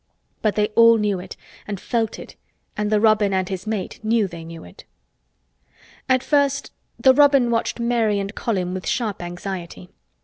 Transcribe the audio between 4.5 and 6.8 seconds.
it. At first